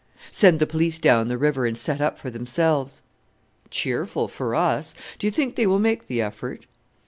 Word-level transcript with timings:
"Send 0.31 0.59
the 0.59 0.65
police 0.65 0.97
down 0.97 1.27
the 1.27 1.37
river, 1.37 1.67
and 1.67 1.77
set 1.77 2.01
up 2.01 2.17
for 2.17 2.31
themselves!" 2.31 3.03
"Cheerful 3.69 4.27
for 4.29 4.55
us! 4.55 4.95
Do 5.19 5.27
you 5.27 5.31
think 5.31 5.55
they 5.55 5.67
will 5.67 5.77
make 5.77 6.07
the 6.07 6.23
effort?" 6.23 6.65